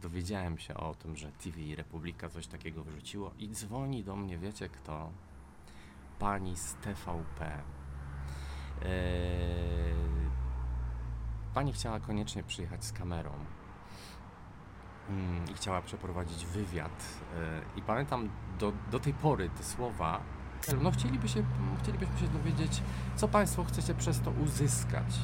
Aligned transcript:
dowiedziałem 0.00 0.58
się 0.58 0.74
o 0.74 0.94
tym, 0.94 1.16
że 1.16 1.32
TV 1.32 1.56
Republika 1.76 2.28
coś 2.28 2.46
takiego 2.46 2.84
wyrzuciło 2.84 3.32
i 3.38 3.48
dzwoni 3.48 4.04
do 4.04 4.16
mnie, 4.16 4.38
wiecie 4.38 4.68
kto? 4.68 5.10
Pani 6.18 6.56
z 6.56 6.74
TVP. 6.74 7.62
Eee, 8.82 8.90
pani 11.54 11.72
chciała 11.72 12.00
koniecznie 12.00 12.42
przyjechać 12.42 12.84
z 12.84 12.92
kamerą 12.92 13.30
mm, 15.08 15.44
i 15.50 15.54
chciała 15.54 15.82
przeprowadzić 15.82 16.46
wywiad. 16.46 17.06
Eee, 17.36 17.78
I 17.78 17.82
pamiętam 17.82 18.30
do, 18.58 18.72
do 18.90 19.00
tej 19.00 19.14
pory 19.14 19.50
te 19.50 19.62
słowa. 19.62 20.20
No 20.82 20.92
się, 20.92 21.44
chcielibyśmy 21.78 22.18
się 22.18 22.28
dowiedzieć, 22.28 22.82
co 23.16 23.28
Państwo 23.28 23.64
chcecie 23.64 23.94
przez 23.94 24.20
to 24.20 24.30
uzyskać. 24.30 25.18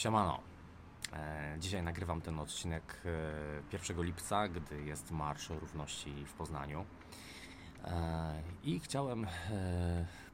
Siemano. 0.00 0.40
E, 1.12 1.56
Dzisiaj 1.58 1.82
nagrywam 1.82 2.20
ten 2.20 2.38
odcinek 2.38 3.02
e, 3.72 3.76
1 3.76 4.02
lipca, 4.02 4.48
gdy 4.48 4.82
jest 4.82 5.10
Marsz 5.10 5.50
Równości 5.50 6.24
w 6.26 6.32
Poznaniu. 6.32 6.84
E, 7.84 8.42
I 8.62 8.80
chciałem 8.80 9.24
e, 9.24 9.28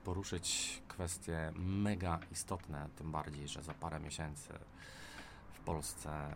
poruszyć 0.05 0.83
kwestie 0.89 1.53
mega 1.57 2.19
istotne, 2.31 2.89
tym 2.97 3.13
bardziej, 3.13 3.49
że 3.49 3.63
za 3.63 3.75
parę 3.75 4.01
miesięcy 4.01 4.49
w 5.53 5.61
Polsce 5.61 6.11
mm, 6.11 6.35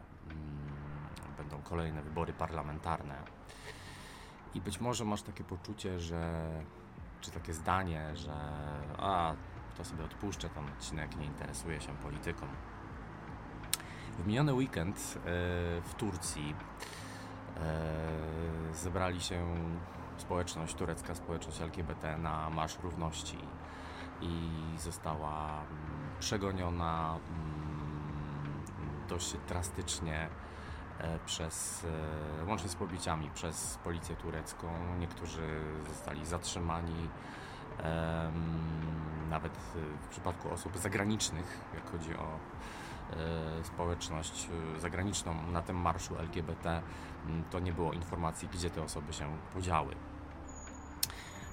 będą 1.36 1.62
kolejne 1.62 2.02
wybory 2.02 2.32
parlamentarne. 2.32 3.18
I 4.54 4.60
być 4.60 4.80
może 4.80 5.04
masz 5.04 5.22
takie 5.22 5.44
poczucie, 5.44 6.00
że 6.00 6.50
czy 7.20 7.30
takie 7.30 7.54
zdanie, 7.54 8.16
że 8.16 8.34
a, 8.98 9.34
to 9.76 9.84
sobie 9.84 10.04
odpuszczę 10.04 10.48
ten 10.48 10.68
odcinek, 10.68 11.16
nie 11.16 11.26
interesuje 11.26 11.80
się 11.80 11.96
polityką. 11.96 12.46
W 14.20 14.26
miniony 14.26 14.54
weekend 14.54 14.96
e, 14.96 15.20
w 15.82 15.94
Turcji 15.96 16.54
e, 17.56 18.74
zebrali 18.74 19.20
się 19.20 19.54
społeczność, 20.16 20.74
turecka 20.74 21.14
społeczność 21.14 21.60
LGBT 21.60 22.18
na 22.18 22.50
Marsz 22.50 22.78
Równości 22.82 23.38
i 24.20 24.50
została 24.78 25.60
mm, 25.60 25.70
przegoniona 26.20 27.18
mm, 27.28 28.62
dość 29.08 29.36
drastycznie 29.48 30.28
e, 30.98 31.18
przez, 31.26 31.86
łącznie 32.46 32.68
z 32.68 32.74
pobiciami, 32.74 33.30
przez 33.34 33.78
policję 33.84 34.16
turecką. 34.16 34.68
Niektórzy 34.98 35.60
zostali 35.88 36.26
zatrzymani, 36.26 37.08
nawet 39.30 39.52
w 40.02 40.08
przypadku 40.08 40.50
osób 40.50 40.78
zagranicznych, 40.78 41.60
jak 41.74 41.90
chodzi 41.90 42.14
o 42.16 42.38
społeczność 43.62 44.48
e, 44.76 44.80
zagraniczną 44.80 45.34
na 45.52 45.62
tym 45.62 45.76
marszu 45.76 46.18
LGBT, 46.18 46.82
to 47.50 47.58
nie 47.58 47.72
było 47.72 47.92
informacji, 47.92 48.48
gdzie 48.48 48.70
te 48.70 48.82
osoby 48.82 49.12
się 49.12 49.36
podziały. 49.54 49.94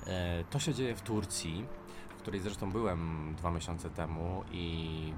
E, 0.07 0.43
To 0.49 0.59
się 0.59 0.73
dzieje 0.73 0.95
w 0.95 1.01
Turcji, 1.01 1.65
w 2.09 2.15
której 2.15 2.39
zresztą 2.41 2.71
byłem 2.71 3.33
dwa 3.35 3.51
miesiące 3.51 3.89
temu 3.89 4.43
i 4.51 5.13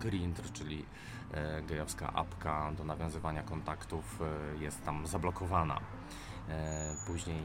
Grindr, 0.00 0.52
czyli 0.52 0.84
e, 1.32 1.62
gejowska 1.62 2.12
apka 2.12 2.72
do 2.72 2.84
nawiązywania 2.84 3.42
kontaktów, 3.42 4.20
e, 4.20 4.62
jest 4.62 4.84
tam 4.84 5.06
zablokowana. 5.06 5.80
E, 6.50 6.94
Później 7.06 7.42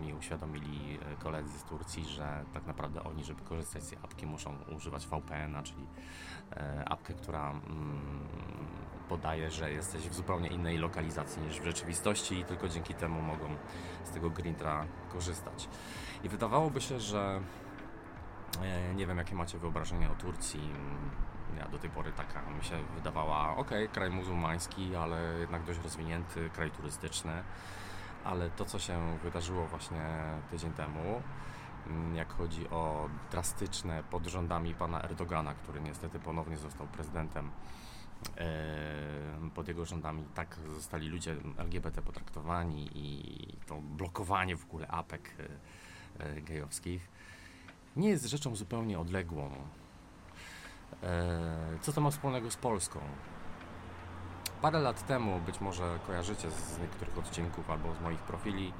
mi 0.00 0.14
uświadomili 0.14 0.98
e, 1.12 1.16
koledzy 1.16 1.58
z 1.58 1.64
Turcji, 1.64 2.04
że 2.04 2.44
tak 2.54 2.66
naprawdę 2.66 3.04
oni, 3.04 3.24
żeby 3.24 3.42
korzystać 3.42 3.82
z 3.82 3.88
tej 3.88 3.98
apki, 4.02 4.26
muszą 4.26 4.56
używać 4.76 5.06
VPN-a, 5.06 5.62
czyli 5.62 5.86
e, 6.52 6.84
apkę, 6.88 7.14
która 7.14 7.50
mm, 7.50 8.28
podaje, 9.08 9.50
że 9.50 9.72
jesteś 9.72 10.08
w 10.08 10.14
zupełnie 10.14 10.48
innej 10.48 10.78
lokalizacji 10.78 11.42
niż 11.42 11.60
w 11.60 11.64
rzeczywistości 11.64 12.38
i 12.38 12.44
tylko 12.44 12.68
dzięki 12.68 12.94
temu 12.94 13.22
mogą 13.22 13.48
z 14.04 14.10
tego 14.10 14.30
Grindra 14.30 14.86
korzystać. 15.08 15.68
I 16.24 16.28
wydawałoby 16.28 16.80
się, 16.80 17.00
że 17.00 17.40
nie 18.94 19.06
wiem, 19.06 19.18
jakie 19.18 19.34
macie 19.34 19.58
wyobrażenie 19.58 20.10
o 20.10 20.14
Turcji. 20.14 20.70
Ja 21.58 21.68
do 21.68 21.78
tej 21.78 21.90
pory 21.90 22.12
taka 22.12 22.50
mi 22.50 22.64
się 22.64 22.76
wydawała, 22.94 23.56
ok, 23.56 23.70
kraj 23.92 24.10
muzułmański, 24.10 24.96
ale 24.96 25.38
jednak 25.38 25.64
dość 25.64 25.80
rozwinięty, 25.82 26.50
kraj 26.50 26.70
turystyczny. 26.70 27.42
Ale 28.24 28.50
to, 28.50 28.64
co 28.64 28.78
się 28.78 29.18
wydarzyło 29.22 29.66
właśnie 29.66 30.02
tydzień 30.50 30.72
temu, 30.72 31.22
mm, 31.86 32.16
jak 32.16 32.32
chodzi 32.32 32.68
o 32.70 33.08
drastyczne 33.30 34.02
pod 34.10 34.26
rządami 34.26 34.74
pana 34.74 35.02
Erdogana, 35.02 35.54
który 35.54 35.80
niestety 35.80 36.20
ponownie 36.20 36.56
został 36.56 36.86
prezydentem, 36.86 37.50
pod 39.54 39.68
jego 39.68 39.84
rządami 39.84 40.24
tak 40.34 40.58
zostali 40.74 41.08
ludzie 41.08 41.36
LGBT 41.58 42.02
potraktowani 42.02 42.88
i 42.94 43.56
to 43.66 43.80
blokowanie 43.80 44.56
w 44.56 44.64
ogóle 44.64 44.88
apek 44.88 45.34
e, 46.18 46.24
e, 46.24 46.40
gejowskich 46.40 47.08
nie 47.96 48.08
jest 48.08 48.24
rzeczą 48.24 48.56
zupełnie 48.56 48.98
odległą. 48.98 49.50
E, 51.02 51.78
Co 51.82 51.92
to 51.92 52.00
ma 52.00 52.10
wspólnego 52.10 52.50
z 52.50 52.56
Polską? 52.56 53.00
Parę 54.62 54.80
lat 54.80 55.06
temu, 55.06 55.40
być 55.40 55.60
może 55.60 55.98
kojarzycie 56.06 56.50
z 56.50 56.78
niektórych 56.78 57.18
odcinków 57.18 57.70
albo 57.70 57.94
z 57.94 58.00
moich 58.00 58.20
profili, 58.20 58.72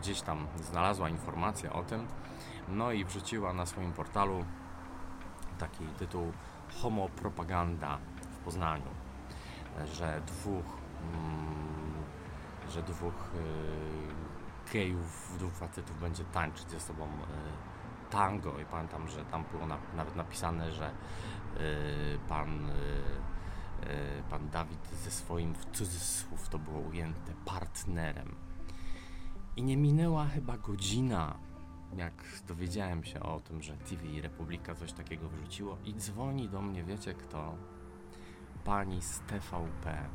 gdzieś 0.00 0.20
tam 0.20 0.46
znalazła 0.56 1.08
informację 1.08 1.72
o 1.72 1.82
tym, 1.82 2.06
no 2.68 2.92
i 2.92 3.04
wrzuciła 3.04 3.52
na 3.52 3.66
swoim 3.66 3.92
portalu 3.92 4.44
taki 5.58 5.86
tytuł 5.86 6.32
Homopropaganda 6.82 7.98
w 8.32 8.36
Poznaniu, 8.36 8.90
że 9.84 10.22
dwóch, 10.26 10.64
mm, 11.12 11.94
że 12.68 12.82
dwóch 12.82 13.14
e, 13.14 14.72
gejów, 14.72 15.36
dwóch 15.38 15.52
facetów 15.52 16.00
będzie 16.00 16.24
tańczyć 16.24 16.70
ze 16.70 16.80
sobą 16.80 17.04
e, 17.04 17.08
tango. 18.10 18.58
I 18.58 18.64
pamiętam, 18.64 19.08
że 19.08 19.24
tam 19.24 19.44
było 19.52 19.66
na, 19.66 19.78
nawet 19.96 20.16
napisane, 20.16 20.72
że 20.72 20.90
pan 22.28 22.70
pan 24.30 24.48
Dawid 24.50 24.88
ze 25.04 25.10
swoim 25.10 25.54
w 25.54 25.64
cudzysłów 25.64 26.48
to 26.48 26.58
było 26.58 26.80
ujęte 26.80 27.32
partnerem. 27.44 28.34
I 29.56 29.62
nie 29.62 29.76
minęła 29.76 30.26
chyba 30.26 30.58
godzina, 30.58 31.38
jak 31.96 32.24
dowiedziałem 32.48 33.04
się 33.04 33.20
o 33.20 33.40
tym, 33.40 33.62
że 33.62 33.76
TV 33.76 34.02
Republika 34.22 34.74
coś 34.74 34.92
takiego 34.92 35.28
wrzuciło 35.28 35.78
i 35.84 35.94
dzwoni 35.94 36.48
do 36.48 36.62
mnie, 36.62 36.84
wiecie 36.84 37.14
kto? 37.14 37.54
Pani 38.64 39.02
z 39.02 39.20
TVP. 39.20 40.08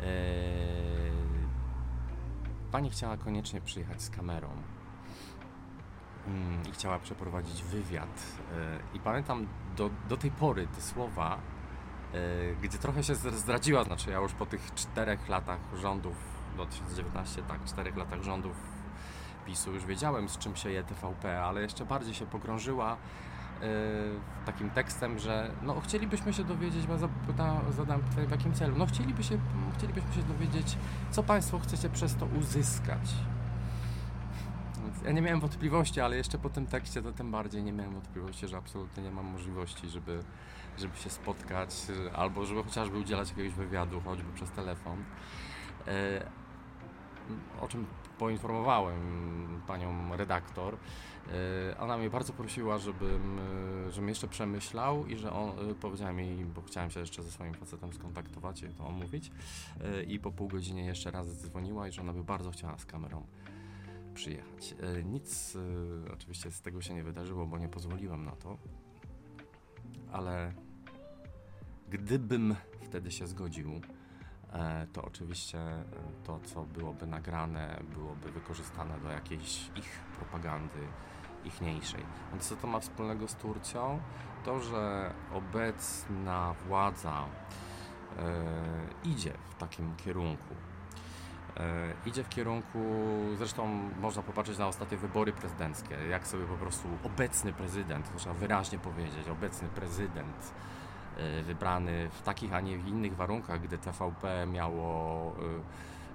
Eee, 0.00 0.06
pani 2.72 2.90
chciała 2.90 3.16
koniecznie 3.16 3.60
przyjechać 3.60 4.02
z 4.02 4.10
kamerą 4.10 4.48
mm, 6.26 6.62
i 6.68 6.72
chciała 6.72 6.98
przeprowadzić 6.98 7.62
wywiad. 7.62 8.22
E, 8.52 8.78
I 8.96 9.00
pamiętam 9.00 9.46
do, 9.76 9.90
do 10.08 10.16
tej 10.16 10.30
pory 10.30 10.66
te 10.66 10.80
słowa, 10.80 11.36
e, 11.36 11.55
gdzie 12.62 12.78
trochę 12.78 13.04
się 13.04 13.14
zdra- 13.14 13.36
zdradziła, 13.36 13.84
znaczy 13.84 14.10
ja 14.10 14.18
już 14.18 14.32
po 14.32 14.46
tych 14.46 14.74
czterech 14.74 15.28
latach 15.28 15.60
rządów, 15.80 16.16
2019, 16.54 17.42
tak, 17.42 17.64
czterech 17.64 17.96
latach 17.96 18.22
rządów 18.22 18.56
PiSu 19.46 19.72
już 19.72 19.86
wiedziałem 19.86 20.28
z 20.28 20.38
czym 20.38 20.56
się 20.56 20.70
je 20.70 20.84
TVP, 20.84 21.42
ale 21.42 21.62
jeszcze 21.62 21.84
bardziej 21.84 22.14
się 22.14 22.26
pogrążyła 22.26 22.92
e, 22.92 23.66
takim 24.46 24.70
tekstem, 24.70 25.18
że 25.18 25.50
no 25.62 25.80
chcielibyśmy 25.80 26.32
się 26.32 26.44
dowiedzieć, 26.44 26.86
bo 26.86 26.98
zapytałem, 26.98 27.72
zadałem 27.72 28.02
pytanie 28.02 28.26
w 28.26 28.30
jakim 28.30 28.54
celu, 28.54 28.76
no 28.78 28.86
chcieliby 28.86 29.24
się, 29.24 29.38
chcielibyśmy 29.78 30.12
się 30.12 30.22
dowiedzieć, 30.22 30.76
co 31.10 31.22
Państwo 31.22 31.58
chcecie 31.58 31.88
przez 31.88 32.16
to 32.16 32.26
uzyskać. 32.26 33.14
Ja 35.04 35.12
nie 35.12 35.22
miałem 35.22 35.40
wątpliwości, 35.40 36.00
ale 36.00 36.16
jeszcze 36.16 36.38
po 36.38 36.50
tym 36.50 36.66
tekście 36.66 37.02
to 37.02 37.12
tym 37.12 37.30
bardziej 37.30 37.62
nie 37.62 37.72
miałem 37.72 37.92
wątpliwości, 37.92 38.48
że 38.48 38.56
absolutnie 38.56 39.02
nie 39.02 39.10
mam 39.10 39.26
możliwości, 39.26 39.88
żeby, 39.88 40.22
żeby 40.78 40.96
się 40.96 41.10
spotkać 41.10 41.86
albo 42.14 42.46
żeby 42.46 42.62
chociażby 42.62 42.98
udzielać 42.98 43.30
jakiegoś 43.30 43.52
wywiadu, 43.52 44.00
choćby 44.00 44.32
przez 44.32 44.50
telefon. 44.50 45.04
E, 45.86 46.30
o 47.60 47.68
czym 47.68 47.86
poinformowałem 48.18 49.00
panią 49.66 50.16
redaktor, 50.16 50.76
ona 51.78 51.98
mnie 51.98 52.10
bardzo 52.10 52.32
prosiła, 52.32 52.78
żebym, 52.78 53.40
żebym 53.90 54.08
jeszcze 54.08 54.28
przemyślał 54.28 55.06
i 55.06 55.16
że 55.16 55.32
on, 55.32 55.52
powiedziałem 55.80 56.18
jej, 56.18 56.44
bo 56.44 56.62
chciałem 56.62 56.90
się 56.90 57.00
jeszcze 57.00 57.22
ze 57.22 57.30
swoim 57.30 57.54
facetem 57.54 57.92
skontaktować 57.92 58.62
i 58.62 58.68
to 58.68 58.86
omówić 58.86 59.30
i 60.06 60.20
po 60.20 60.32
pół 60.32 60.48
godzinie 60.48 60.84
jeszcze 60.84 61.10
raz 61.10 61.42
dzwoniła 61.42 61.88
i 61.88 61.92
że 61.92 62.00
ona 62.00 62.12
by 62.12 62.24
bardzo 62.24 62.50
chciała 62.50 62.78
z 62.78 62.86
kamerą 62.86 63.26
przyjechać. 64.14 64.74
Nic 65.04 65.56
oczywiście 66.12 66.50
z 66.50 66.60
tego 66.60 66.82
się 66.82 66.94
nie 66.94 67.02
wydarzyło, 67.02 67.46
bo 67.46 67.58
nie 67.58 67.68
pozwoliłem 67.68 68.24
na 68.24 68.32
to, 68.32 68.58
ale 70.12 70.52
gdybym 71.90 72.56
wtedy 72.82 73.10
się 73.10 73.26
zgodził, 73.26 73.80
e, 74.52 74.86
to 74.92 75.04
oczywiście 75.04 75.58
e, 75.58 75.84
to, 76.24 76.40
co 76.44 76.62
byłoby 76.62 77.06
nagrane, 77.06 77.80
byłoby 77.94 78.30
wykorzystane 78.30 78.98
do 78.98 79.10
jakiejś 79.10 79.70
ich 79.76 80.00
propagandy 80.16 80.78
ichniejszej. 81.44 82.02
Więc 82.32 82.48
co 82.48 82.56
to 82.56 82.66
ma 82.66 82.80
wspólnego 82.80 83.28
z 83.28 83.34
Turcją? 83.34 84.00
To, 84.44 84.60
że 84.60 85.14
obecna 85.32 86.54
władza 86.66 87.24
e, 88.18 88.44
idzie 89.04 89.32
w 89.50 89.54
takim 89.54 89.96
kierunku. 89.96 90.54
Idzie 92.06 92.24
w 92.24 92.28
kierunku, 92.28 92.78
zresztą 93.38 93.66
można 94.00 94.22
popatrzeć 94.22 94.58
na 94.58 94.66
ostatnie 94.66 94.98
wybory 94.98 95.32
prezydenckie, 95.32 95.94
jak 96.10 96.26
sobie 96.26 96.44
po 96.44 96.54
prostu 96.54 96.88
obecny 97.04 97.52
prezydent, 97.52 98.16
trzeba 98.16 98.34
wyraźnie 98.34 98.78
powiedzieć, 98.78 99.28
obecny 99.28 99.68
prezydent 99.68 100.52
wybrany 101.42 102.08
w 102.12 102.22
takich, 102.22 102.54
a 102.54 102.60
nie 102.60 102.78
w 102.78 102.88
innych 102.88 103.16
warunkach, 103.16 103.60
gdy 103.60 103.78
TVP 103.78 104.46
miało, 104.46 105.32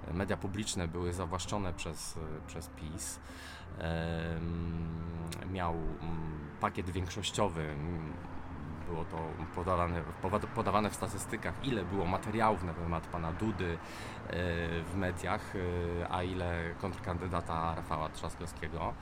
e, 0.08 0.12
media 0.14 0.36
publiczne 0.36 0.88
były 0.88 1.12
zawłaszczone 1.12 1.72
przez, 1.72 2.16
e, 2.16 2.20
przez 2.46 2.68
PiS, 2.68 3.20
miał 5.52 5.74
pakiet 6.60 6.90
większościowy, 6.90 7.74
było 8.88 9.04
to 9.04 9.16
podawane, 9.54 10.02
podawane 10.54 10.90
w 10.90 10.94
statystykach, 10.94 11.54
ile 11.64 11.84
było 11.84 12.06
materiałów 12.06 12.62
na 12.62 12.74
temat 12.74 13.06
pana 13.06 13.32
Dudy 13.32 13.78
w 14.84 14.92
mediach, 14.94 15.52
a 16.10 16.22
ile 16.22 16.74
kontrkandydata 16.80 17.74
Rafała 17.74 18.08
Trzaskowskiego. 18.08 18.94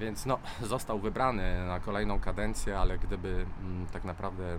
Więc 0.00 0.26
no, 0.26 0.38
został 0.62 0.98
wybrany 0.98 1.66
na 1.66 1.80
kolejną 1.80 2.20
kadencję, 2.20 2.78
ale 2.78 2.98
gdyby 2.98 3.46
mm, 3.60 3.86
tak 3.86 4.04
naprawdę 4.04 4.58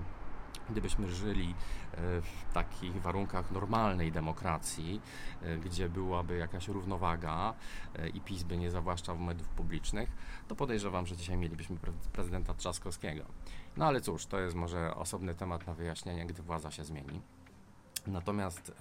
gdybyśmy 0.69 1.07
żyli 1.07 1.55
e, 1.93 1.95
w 2.21 2.53
takich 2.53 3.01
warunkach 3.01 3.51
normalnej 3.51 4.11
demokracji, 4.11 5.01
e, 5.41 5.57
gdzie 5.57 5.89
byłaby 5.89 6.37
jakaś 6.37 6.67
równowaga 6.67 7.53
e, 7.95 8.09
i 8.09 8.21
PiS 8.21 8.43
by 8.43 8.57
nie 8.57 8.71
zawłaszczał 8.71 9.17
mediów 9.17 9.49
publicznych, 9.49 10.09
to 10.47 10.55
podejrzewam, 10.55 11.05
że 11.05 11.15
dzisiaj 11.17 11.37
mielibyśmy 11.37 11.77
prezydenta 12.13 12.53
Trzaskowskiego. 12.53 13.23
No 13.77 13.85
ale 13.85 14.01
cóż, 14.01 14.25
to 14.25 14.39
jest 14.39 14.55
może 14.55 14.95
osobny 14.95 15.35
temat 15.35 15.67
na 15.67 15.73
wyjaśnienie, 15.73 16.25
gdy 16.25 16.43
władza 16.43 16.71
się 16.71 16.83
zmieni. 16.83 17.21
Natomiast 18.07 18.71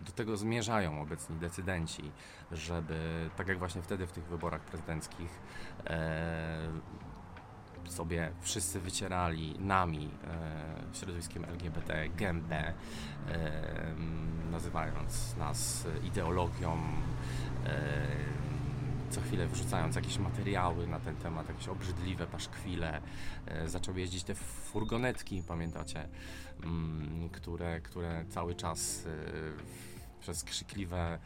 do 0.00 0.12
tego 0.12 0.36
zmierzają 0.36 1.02
obecni 1.02 1.36
decydenci, 1.36 2.10
żeby, 2.52 3.30
tak 3.36 3.48
jak 3.48 3.58
właśnie 3.58 3.82
wtedy 3.82 4.06
w 4.06 4.12
tych 4.12 4.24
wyborach 4.24 4.60
prezydenckich, 4.60 5.40
e, 5.86 6.68
sobie 7.88 8.32
wszyscy 8.40 8.80
wycierali 8.80 9.54
nami, 9.58 10.10
e, 10.24 10.96
środowiskiem 10.96 11.44
LGBT, 11.44 12.08
gębę, 12.08 12.72
e, 13.28 13.94
nazywając 14.50 15.36
nas 15.36 15.86
ideologią, 16.04 16.78
e, 17.66 18.48
co 19.10 19.20
chwilę 19.20 19.46
wrzucając 19.46 19.96
jakieś 19.96 20.18
materiały 20.18 20.86
na 20.86 21.00
ten 21.00 21.16
temat, 21.16 21.48
jakieś 21.48 21.68
obrzydliwe 21.68 22.26
paszkwile. 22.26 23.00
E, 23.46 23.68
zaczął 23.68 23.96
jeździć 23.96 24.24
te 24.24 24.34
furgonetki, 24.34 25.42
pamiętacie, 25.42 26.08
mm, 26.62 27.28
które, 27.28 27.80
które 27.80 28.24
cały 28.28 28.54
czas 28.54 29.06
e, 29.06 29.87
przez 30.20 30.44
krzykliwe 30.44 31.18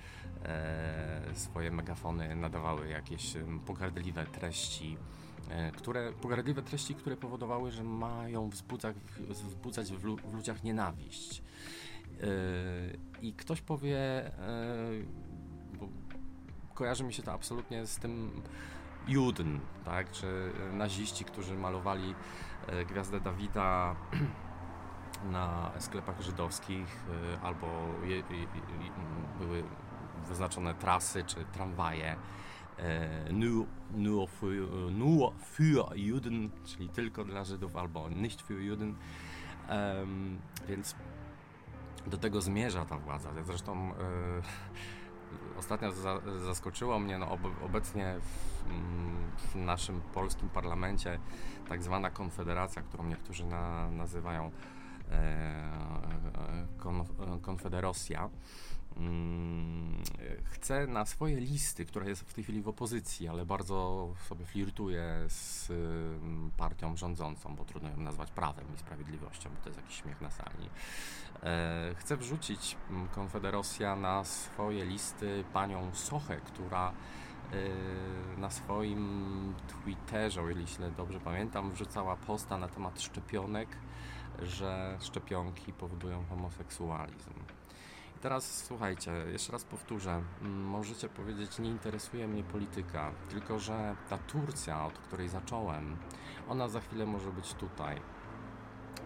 e, 0.45 1.35
swoje 1.35 1.71
megafony 1.71 2.37
nadawały 2.37 2.89
jakieś 2.89 3.35
pogardliwe 3.67 4.27
treści, 4.27 4.97
e, 5.51 5.73
które, 5.73 6.13
pogardliwe 6.13 6.63
treści, 6.63 6.95
które 6.95 7.17
powodowały, 7.17 7.71
że 7.71 7.85
mają 7.85 8.51
wzbudzać, 8.51 8.97
wzbudzać 9.29 9.93
w, 9.93 10.05
lu, 10.05 10.17
w 10.17 10.35
ludziach 10.35 10.65
nienawiść. 10.65 11.43
E, 11.43 12.27
I 13.23 13.33
ktoś 13.33 13.61
powie, 13.61 13.99
e, 13.99 14.91
bo 15.79 15.89
kojarzy 16.75 17.05
mi 17.05 17.15
się 17.15 17.23
to 17.23 17.33
absolutnie 17.33 17.87
z 17.87 17.97
tym 17.97 18.43
Juden, 19.09 19.61
tak, 19.85 20.11
czy 20.11 20.53
naziści, 20.73 21.25
którzy 21.25 21.55
malowali 21.55 22.15
gwiazdę 22.89 23.21
Dawida 23.21 23.97
na 25.31 25.71
sklepach 25.79 26.21
żydowskich 26.21 27.05
y, 27.35 27.41
albo 27.43 27.67
je, 28.05 28.17
je, 28.17 28.47
były 29.39 29.63
wyznaczone 30.29 30.75
trasy 30.75 31.25
czy 31.25 31.45
tramwaje 31.53 32.17
nur, 33.31 33.67
nur, 33.95 34.29
für, 34.29 34.91
nur 34.91 35.33
für 35.39 35.97
Juden, 35.97 36.51
czyli 36.65 36.89
tylko 36.89 37.25
dla 37.25 37.45
Żydów, 37.45 37.77
albo 37.77 38.09
nicht 38.09 38.43
für 38.43 38.61
Juden. 38.61 38.97
Um, 39.69 40.39
więc 40.69 40.97
do 42.07 42.17
tego 42.19 42.41
zmierza 42.41 42.85
ta 42.85 42.99
władza. 42.99 43.31
Zresztą 43.45 43.93
e, 43.93 43.99
ostatnio 45.59 45.93
za, 45.93 46.21
zaskoczyło 46.45 46.99
mnie, 46.99 47.19
no, 47.19 47.31
ob, 47.31 47.41
obecnie 47.65 48.15
w, 48.21 48.65
w, 49.53 49.57
naszym 49.57 50.01
polskim 50.01 50.49
parlamencie 50.49 51.19
tak 51.69 51.83
zwana 51.83 52.11
konfederacja, 52.11 52.83
którą 52.83 53.05
niektórzy 53.05 53.47
na, 53.47 53.91
nazywają 53.91 54.51
Konfederacja 57.43 58.31
mm, 58.97 60.03
chce 60.45 60.87
na 60.87 61.07
swoje 61.07 61.41
listy, 61.41 61.87
która 61.87 62.09
jest 62.09 62.23
w 62.23 62.35
tej 62.35 62.45
chwili 62.45 62.63
w 62.63 62.69
opozycji, 62.69 63.29
ale 63.29 63.47
bardzo 63.47 64.09
sobie 64.29 64.47
flirtuje 64.47 65.25
z 65.29 65.71
mm, 65.71 66.51
partią 66.57 66.97
rządzącą, 66.97 67.57
bo 67.57 67.65
trudno 67.65 67.91
ją 67.91 67.97
nazwać 67.97 68.31
prawem 68.31 68.67
i 68.75 68.79
sprawiedliwością, 68.79 69.51
bo 69.51 69.57
to 69.63 69.69
jest 69.69 69.81
jakiś 69.81 69.97
śmiech 69.97 70.21
na 70.21 70.31
sali. 70.31 70.71
E, 71.43 71.95
chce 71.97 72.17
wrzucić 72.17 72.77
mm, 72.91 73.09
Konfederacja 73.09 73.97
na 73.97 74.25
swoje 74.25 74.85
listy 74.85 75.45
panią 75.53 75.95
Sochę, 75.95 76.37
która 76.37 76.93
e, 77.53 78.41
na 78.41 78.51
swoim 78.51 79.55
Twitterze, 79.69 80.43
o 80.43 80.51
ile 80.51 80.91
dobrze 80.97 81.21
pamiętam, 81.21 81.71
wrzucała 81.71 82.17
posta 82.17 82.59
na 82.59 82.69
temat 82.69 83.01
szczepionek 83.01 83.69
że 84.43 84.99
szczepionki 85.01 85.73
powodują 85.73 86.25
homoseksualizm. 86.29 87.35
I 88.17 88.21
teraz 88.21 88.65
słuchajcie, 88.65 89.13
jeszcze 89.33 89.53
raz 89.53 89.65
powtórzę, 89.65 90.23
możecie 90.43 91.09
powiedzieć, 91.09 91.59
nie 91.59 91.71
interesuje 91.71 92.29
mnie 92.29 92.43
polityka, 92.43 93.13
tylko 93.31 93.59
że 93.59 93.97
ta 94.11 94.19
Turcja, 94.19 94.87
od 94.87 94.99
której 94.99 95.29
zacząłem, 95.29 95.97
ona 96.49 96.69
za 96.69 96.81
chwilę 96.81 97.07
może 97.07 97.33
być 97.33 97.55
tutaj 97.55 98.01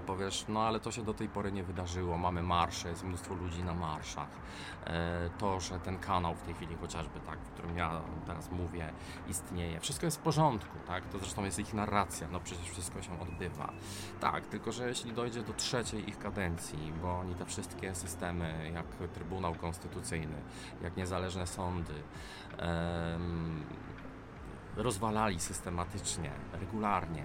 powiesz, 0.06 0.44
no 0.48 0.62
ale 0.62 0.80
to 0.80 0.92
się 0.92 1.02
do 1.02 1.14
tej 1.14 1.28
pory 1.28 1.52
nie 1.52 1.64
wydarzyło, 1.64 2.18
mamy 2.18 2.42
marsze, 2.42 2.88
jest 2.88 3.04
mnóstwo 3.04 3.34
ludzi 3.34 3.64
na 3.64 3.74
marszach. 3.74 4.28
E, 4.86 5.30
to, 5.38 5.60
że 5.60 5.80
ten 5.80 5.98
kanał 5.98 6.34
w 6.34 6.42
tej 6.42 6.54
chwili 6.54 6.76
chociażby, 6.76 7.20
tak, 7.20 7.38
w 7.38 7.50
którym 7.50 7.76
ja 7.76 8.00
teraz 8.26 8.50
mówię, 8.50 8.92
istnieje, 9.28 9.80
wszystko 9.80 10.06
jest 10.06 10.16
w 10.16 10.20
porządku, 10.20 10.78
tak, 10.86 11.04
to 11.04 11.18
zresztą 11.18 11.44
jest 11.44 11.58
ich 11.58 11.74
narracja, 11.74 12.28
no 12.32 12.40
przecież 12.40 12.70
wszystko 12.70 13.02
się 13.02 13.20
odbywa. 13.20 13.72
Tak, 14.20 14.46
tylko 14.46 14.72
że 14.72 14.88
jeśli 14.88 15.12
dojdzie 15.12 15.42
do 15.42 15.52
trzeciej 15.52 16.08
ich 16.08 16.18
kadencji, 16.18 16.92
bo 17.02 17.18
oni 17.18 17.34
te 17.34 17.44
wszystkie 17.44 17.94
systemy, 17.94 18.70
jak 18.74 18.86
Trybunał 19.12 19.54
Konstytucyjny, 19.54 20.36
jak 20.82 20.96
niezależne 20.96 21.46
sądy, 21.46 21.94
rozwalali 24.76 25.40
systematycznie, 25.40 26.30
regularnie 26.52 27.24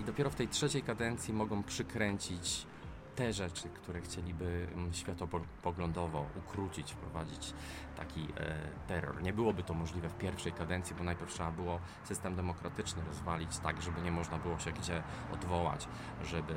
i 0.00 0.04
dopiero 0.04 0.30
w 0.30 0.34
tej 0.34 0.48
trzeciej 0.48 0.82
kadencji 0.82 1.34
mogą 1.34 1.62
przykręcić 1.62 2.66
te 3.16 3.32
rzeczy, 3.32 3.68
które 3.68 4.00
chcieliby 4.00 4.66
mm, 4.74 4.92
światopoglądowo 4.92 6.26
ukrócić, 6.36 6.92
wprowadzić 6.92 7.54
taki 7.96 8.20
e, 8.36 8.54
terror. 8.86 9.22
Nie 9.22 9.32
byłoby 9.32 9.62
to 9.62 9.74
możliwe 9.74 10.08
w 10.08 10.14
pierwszej 10.14 10.52
kadencji, 10.52 10.96
bo 10.96 11.04
najpierw 11.04 11.32
trzeba 11.32 11.50
było 11.50 11.80
system 12.04 12.36
demokratyczny 12.36 13.02
rozwalić 13.04 13.58
tak, 13.58 13.82
żeby 13.82 14.00
nie 14.00 14.10
można 14.10 14.38
było 14.38 14.58
się 14.58 14.72
gdzie 14.72 15.02
odwołać, 15.32 15.88
żeby 16.24 16.54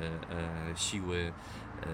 e, 0.70 0.76
siły 0.76 1.32
e, 1.82 1.88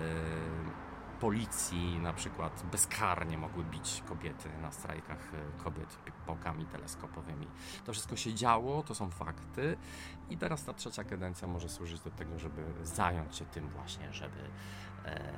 policji 1.24 1.98
na 1.98 2.12
przykład 2.12 2.64
bezkarnie 2.72 3.38
mogły 3.38 3.64
bić 3.64 4.02
kobiety 4.08 4.48
na 4.62 4.72
strajkach 4.72 5.34
e, 5.34 5.62
kobiet 5.62 5.98
pałkami 6.26 6.66
teleskopowymi. 6.66 7.46
To 7.84 7.92
wszystko 7.92 8.16
się 8.16 8.34
działo, 8.34 8.82
to 8.82 8.94
są 8.94 9.10
fakty 9.10 9.76
i 10.30 10.36
teraz 10.38 10.64
ta 10.64 10.72
trzecia 10.72 11.04
kadencja 11.04 11.48
może 11.48 11.68
służyć 11.68 12.00
do 12.00 12.10
tego, 12.10 12.38
żeby 12.38 12.64
zająć 12.82 13.36
się 13.36 13.44
tym 13.44 13.68
właśnie, 13.68 14.12
żeby 14.12 14.50
e, 15.04 15.32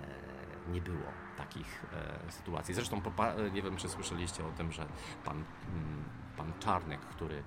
nie 0.69 0.81
było 0.81 1.07
takich 1.37 1.85
e, 1.93 2.33
sytuacji. 2.33 2.75
Zresztą 2.75 3.01
popa- 3.01 3.53
nie 3.53 3.63
wiem, 3.63 3.77
czy 3.77 3.89
słyszeliście 3.89 4.47
o 4.47 4.51
tym, 4.51 4.73
że 4.73 4.87
pan, 5.25 5.37
mm, 5.37 6.05
pan 6.37 6.53
Czarnek, 6.61 7.01
który, 7.01 7.43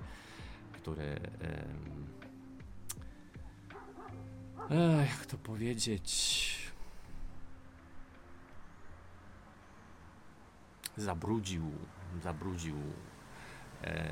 który 0.73 1.19
e, 4.71 5.05
jak 5.05 5.25
to 5.25 5.37
powiedzieć, 5.37 6.68
zabrudził, 10.99 11.71
zabrudził 12.23 12.75
e, 13.83 14.03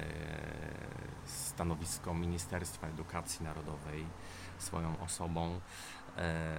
stanowisko 1.25 2.13
Ministerstwa 2.13 2.88
Edukacji 2.88 3.46
Narodowej 3.46 4.06
swoją 4.58 5.00
osobą. 5.00 5.60
E, 6.17 6.58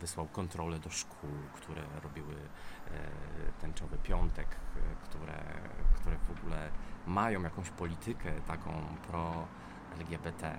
wysłał 0.00 0.26
kontrolę 0.26 0.78
do 0.78 0.90
szkół, 0.90 1.30
które 1.54 1.82
robiły 2.02 2.34
e, 2.34 2.40
tęczowy 3.60 3.98
piątek, 3.98 4.48
które, 5.04 5.44
które 5.94 6.16
w 6.18 6.30
ogóle 6.30 6.70
mają 7.06 7.42
jakąś 7.42 7.70
politykę 7.70 8.32
taką 8.40 8.72
pro-LGBT. 9.06 10.58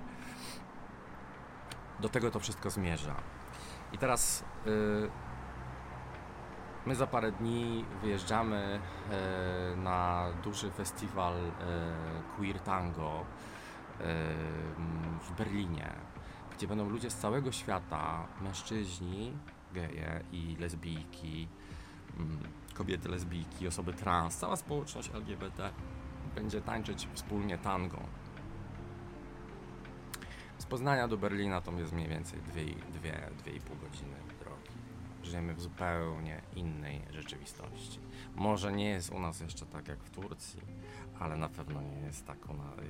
Do 2.00 2.10
tego 2.10 2.32
to 2.32 2.39
wszystko 2.39 2.70
zmierza. 2.70 3.16
I 3.94 3.98
teraz 3.98 4.44
my 6.89 6.96
za 6.96 7.08
parę 7.08 7.31
dni 7.31 7.86
wyjeżdżamy 8.01 8.79
na 9.77 10.27
duży 10.43 10.72
festiwal 10.72 11.34
Queer 12.38 12.60
Tango 12.60 13.25
w 15.22 15.31
Berlinie 15.38 15.93
gdzie 16.60 16.67
będą 16.67 16.89
ludzie 16.89 17.10
z 17.10 17.15
całego 17.15 17.51
świata, 17.51 18.27
mężczyźni, 18.41 19.34
geje 19.74 20.24
i 20.31 20.55
lesbijki, 20.60 21.48
mm, 22.17 22.39
kobiety 22.74 23.10
lesbijki, 23.10 23.67
osoby 23.67 23.93
trans, 23.93 24.38
cała 24.38 24.55
społeczność 24.55 25.10
LGBT 25.13 25.72
będzie 26.36 26.62
tańczyć 26.62 27.08
wspólnie 27.13 27.58
tango. 27.58 28.00
Z 30.58 30.65
Poznania 30.65 31.08
do 31.08 31.17
Berlina 31.17 31.62
to 31.62 31.72
jest 31.72 31.93
mniej 31.93 32.08
więcej 32.08 32.39
2,5 32.39 33.79
godziny 33.81 34.15
drogi. 34.39 34.88
Żyjemy 35.24 35.54
w 35.54 35.62
zupełnie 35.62 36.42
innej 36.56 37.02
rzeczywistości. 37.12 38.00
Może 38.36 38.72
nie 38.72 38.90
jest 38.90 39.12
u 39.12 39.20
nas 39.20 39.40
jeszcze 39.40 39.66
tak 39.66 39.88
jak 39.88 40.04
w 40.04 40.10
Turcji, 40.10 40.62
ale 41.20 41.38
na 41.38 41.50
pewno 41.50 41.82
nie 41.82 42.00
jest 42.00 42.26
tak 42.26 42.38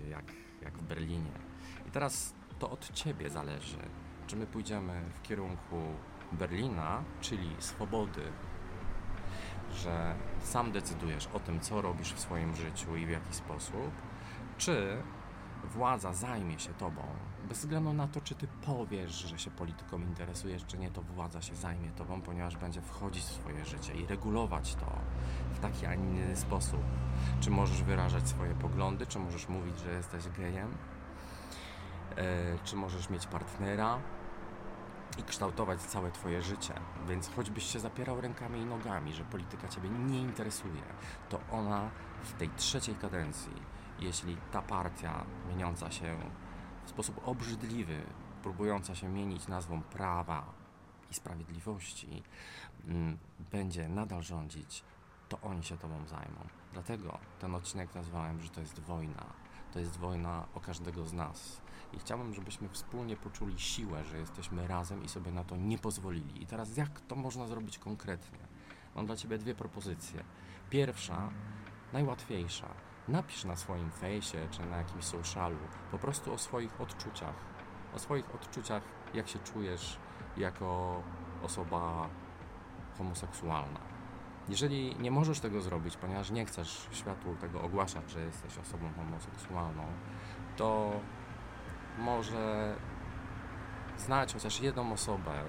jak, 0.10 0.26
jak 0.62 0.78
w 0.78 0.84
Berlinie. 0.84 1.32
I 1.88 1.92
teraz 1.92 2.34
to 2.60 2.70
od 2.70 2.92
ciebie 2.92 3.30
zależy, 3.30 3.78
czy 4.28 4.36
my 4.36 4.46
pójdziemy 4.46 5.02
w 5.14 5.22
kierunku 5.22 5.82
Berlina, 6.32 7.04
czyli 7.22 7.56
swobody, 7.60 8.22
że 9.72 10.16
sam 10.44 10.72
decydujesz 10.72 11.28
o 11.28 11.40
tym, 11.40 11.60
co 11.60 11.82
robisz 11.82 12.14
w 12.14 12.20
swoim 12.20 12.56
życiu 12.56 12.96
i 12.96 13.06
w 13.06 13.10
jaki 13.10 13.34
sposób, 13.34 13.92
czy 14.58 14.98
władza 15.64 16.14
zajmie 16.14 16.60
się 16.60 16.74
tobą, 16.74 17.02
bez 17.48 17.60
względu 17.60 17.94
na 17.94 18.08
to, 18.08 18.22
czy 18.22 18.36
ty 18.36 18.48
powiesz, 18.66 19.12
że 19.12 19.40
się 19.40 19.52
polityką 19.52 20.00
interesujesz, 20.00 20.66
czy 20.66 20.78
nie, 20.78 20.92
to 20.92 21.02
władza 21.02 21.42
się 21.42 21.56
zajmie 21.56 21.92
tobą, 21.92 22.22
ponieważ 22.22 22.58
będzie 22.58 22.82
wchodzić 22.82 23.24
w 23.24 23.32
swoje 23.32 23.66
życie 23.66 23.94
i 23.94 24.08
regulować 24.08 24.76
to 24.76 24.86
w 25.54 25.60
taki, 25.60 25.86
a 25.86 25.96
nie 25.96 26.10
inny 26.10 26.36
sposób. 26.36 26.82
Czy 27.40 27.50
możesz 27.50 27.84
wyrażać 27.84 28.28
swoje 28.30 28.56
poglądy, 28.56 29.06
czy 29.08 29.20
możesz 29.20 29.50
mówić, 29.50 29.80
że 29.80 29.92
jesteś 29.92 30.30
gejem, 30.30 30.78
E, 32.18 32.58
czy 32.64 32.76
możesz 32.76 33.10
mieć 33.10 33.28
partnera 33.28 34.00
i 35.18 35.24
kształtować 35.24 35.82
całe 35.82 36.12
Twoje 36.12 36.42
życie. 36.42 36.74
Więc 37.08 37.30
choćbyś 37.36 37.64
się 37.64 37.80
zapierał 37.80 38.22
rękami 38.22 38.60
i 38.60 38.66
nogami, 38.66 39.14
że 39.14 39.24
polityka 39.24 39.68
Ciebie 39.68 39.90
nie 39.90 40.20
interesuje, 40.20 40.84
to 41.30 41.40
ona 41.52 41.90
w 42.24 42.34
tej 42.34 42.50
trzeciej 42.50 42.96
kadencji, 42.96 43.52
jeśli 44.02 44.38
ta 44.52 44.62
partia 44.62 45.26
mieniąca 45.50 45.92
się 45.92 46.18
w 46.86 46.90
sposób 46.90 47.22
obrzydliwy, 47.28 48.02
próbująca 48.44 48.96
się 48.96 49.10
mienić 49.10 49.48
nazwą 49.48 49.82
prawa 49.82 50.54
i 51.12 51.14
sprawiedliwości, 51.14 52.24
mm, 52.88 53.18
będzie 53.52 53.90
nadal 53.90 54.24
rządzić, 54.24 54.84
to 55.30 55.42
oni 55.42 55.64
się 55.64 55.78
Tobą 55.78 56.08
zajmą. 56.08 56.48
Dlatego 56.74 57.18
ten 57.40 57.56
odcinek 57.56 57.96
nazwałem, 57.96 58.42
że 58.42 58.50
to 58.50 58.62
jest 58.62 58.80
wojna. 58.80 59.26
To 59.74 59.80
jest 59.80 59.98
wojna 59.98 60.46
o 60.54 60.60
każdego 60.60 61.06
z 61.06 61.14
nas 61.14 61.62
i 61.94 62.00
chciałbym, 62.00 62.34
żebyśmy 62.34 62.70
wspólnie 62.70 63.18
poczuli 63.18 63.60
siłę, 63.60 64.04
że 64.04 64.18
jesteśmy 64.18 64.68
razem 64.68 65.04
i 65.04 65.10
sobie 65.10 65.32
na 65.32 65.44
to 65.44 65.56
nie 65.56 65.78
pozwolili. 65.78 66.44
I 66.44 66.46
teraz 66.46 66.78
jak 66.78 67.02
to 67.02 67.16
można 67.16 67.48
zrobić 67.48 67.80
konkretnie? 67.80 68.40
Mam 68.96 69.06
dla 69.06 69.16
Ciebie 69.16 69.38
dwie 69.38 69.56
propozycje. 69.56 70.24
Pierwsza, 70.70 71.30
najłatwiejsza. 71.94 72.68
Napisz 73.10 73.46
na 73.46 73.56
swoim 73.56 73.92
fejsie 73.92 74.48
czy 74.52 74.66
na 74.66 74.78
jakimś 74.78 75.04
socialu 75.04 75.58
po 75.92 75.98
prostu 75.98 76.34
o 76.34 76.38
swoich 76.38 76.82
odczuciach. 76.82 77.36
O 77.96 78.00
swoich 78.00 78.36
odczuciach, 78.36 78.84
jak 79.14 79.28
się 79.28 79.40
czujesz 79.40 80.00
jako 80.38 81.02
osoba 81.44 82.10
homoseksualna. 82.98 83.80
Jeżeli 84.50 84.96
nie 85.00 85.12
możesz 85.12 85.40
tego 85.40 85.62
zrobić, 85.62 85.98
ponieważ 85.98 86.32
nie 86.32 86.46
chcesz 86.46 86.88
światu 86.92 87.36
tego 87.42 87.62
ogłaszać, 87.62 88.12
że 88.12 88.20
jesteś 88.20 88.58
osobą 88.58 88.90
homoseksualną, 88.96 89.84
to 90.58 90.92
może 91.98 92.76
znać 93.98 94.34
chociaż 94.34 94.62
jedną 94.62 94.94
osobę, 94.94 95.44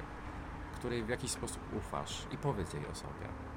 której 0.74 1.04
w 1.04 1.08
jakiś 1.08 1.30
sposób 1.30 1.62
ufasz 1.76 2.26
i 2.32 2.36
powiedz 2.36 2.72
jej 2.72 2.86
o 2.86 2.94
sobie. 2.94 3.49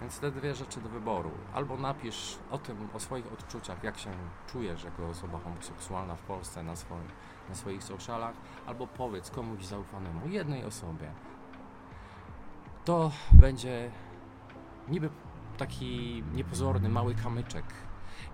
Więc 0.00 0.20
te 0.20 0.30
dwie 0.30 0.54
rzeczy 0.54 0.80
do 0.80 0.88
wyboru. 0.88 1.30
Albo 1.54 1.76
napisz 1.76 2.38
o 2.50 2.58
tym, 2.58 2.88
o 2.94 3.00
swoich 3.00 3.32
odczuciach, 3.32 3.84
jak 3.84 3.98
się 3.98 4.10
czujesz 4.46 4.84
jako 4.84 5.08
osoba 5.08 5.38
homoseksualna 5.38 6.16
w 6.16 6.22
Polsce 6.22 6.62
na, 6.62 6.76
swoim, 6.76 7.08
na 7.48 7.54
swoich 7.54 7.84
socialach, 7.84 8.34
albo 8.66 8.86
powiedz 8.86 9.30
komuś 9.30 9.64
zaufanemu, 9.64 10.28
jednej 10.28 10.64
osobie. 10.64 11.12
To 12.84 13.10
będzie 13.32 13.90
niby 14.88 15.10
taki 15.56 16.22
niepozorny, 16.34 16.88
mały 16.88 17.14
kamyczek 17.14 17.64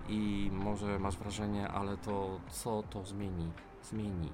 i 0.07 0.49
może 0.53 0.99
masz 0.99 1.17
wrażenie, 1.17 1.67
ale 1.69 1.97
to 1.97 2.39
co 2.49 2.83
to 2.83 3.05
zmieni? 3.05 3.51
Zmieni. 3.83 4.31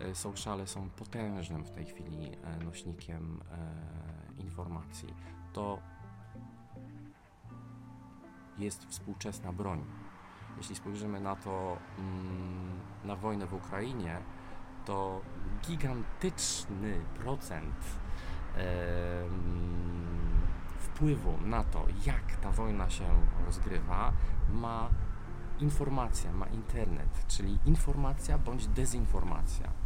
E, 0.00 0.14
sociale 0.14 0.66
są 0.66 0.90
potężnym 0.90 1.64
w 1.64 1.70
tej 1.70 1.84
chwili 1.84 2.32
e, 2.44 2.64
nośnikiem 2.64 3.40
e, 3.52 4.42
informacji. 4.42 5.14
To 5.52 5.78
jest 8.58 8.86
współczesna 8.86 9.52
broń. 9.52 9.84
Jeśli 10.56 10.76
spojrzymy 10.76 11.20
na 11.20 11.36
to, 11.36 11.76
mm, 11.98 12.80
na 13.04 13.16
wojnę 13.16 13.46
w 13.46 13.54
Ukrainie, 13.54 14.18
to 14.84 15.20
gigantyczny 15.66 17.00
procent 17.18 17.76
wpływu 20.78 21.38
na 21.44 21.64
to, 21.64 21.86
jak 22.06 22.36
ta 22.36 22.50
wojna 22.50 22.90
się 22.90 23.04
rozgrywa, 23.46 24.12
ma 24.52 24.88
informacja, 25.60 26.32
ma 26.32 26.46
internet, 26.46 27.24
czyli 27.28 27.58
informacja 27.64 28.38
bądź 28.38 28.66
dezinformacja. 28.66 29.81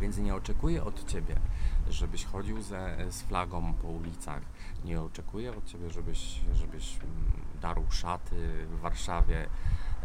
Więc 0.00 0.18
nie 0.18 0.34
oczekuję 0.34 0.84
od 0.84 1.04
Ciebie, 1.04 1.36
żebyś 1.88 2.24
chodził 2.24 2.62
ze, 2.62 2.96
z 3.10 3.22
flagą 3.22 3.74
po 3.74 3.88
ulicach. 3.88 4.42
Nie 4.84 5.00
oczekuję 5.00 5.56
od 5.56 5.64
Ciebie, 5.64 5.90
żebyś, 5.90 6.40
żebyś 6.52 6.96
mm, 6.96 7.46
darł 7.60 7.84
szaty 7.90 8.66
w 8.66 8.80
Warszawie 8.80 9.48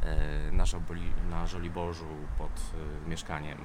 e, 0.01 0.51
na, 0.51 0.65
Żoli, 0.65 1.11
na 1.29 1.47
Żoliborzu 1.47 2.05
pod 2.37 2.73
e, 3.05 3.09
mieszkaniem 3.09 3.57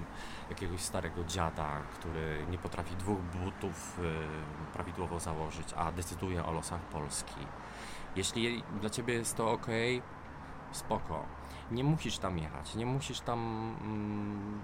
jakiegoś 0.50 0.80
starego 0.80 1.24
dziada, 1.24 1.82
który 1.98 2.46
nie 2.50 2.58
potrafi 2.58 2.96
dwóch 2.96 3.18
butów 3.20 4.00
e, 4.00 4.72
prawidłowo 4.72 5.20
założyć, 5.20 5.72
a 5.76 5.92
decyduje 5.92 6.44
o 6.44 6.52
losach 6.52 6.80
Polski. 6.80 7.40
Jeśli 8.16 8.62
dla 8.80 8.90
ciebie 8.90 9.14
jest 9.14 9.36
to 9.36 9.52
ok, 9.52 9.66
spoko. 10.72 11.24
Nie 11.70 11.84
musisz 11.84 12.18
tam 12.18 12.38
jechać, 12.38 12.74
nie 12.74 12.86
musisz 12.86 13.20
tam 13.20 13.38
mm, 13.82 14.60